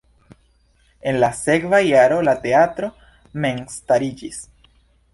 En 1.11 1.19
la 1.25 1.29
sekva 1.41 1.83
jaro 1.89 2.19
la 2.31 2.35
teatro 2.49 2.93
memstariĝis. 3.47 4.45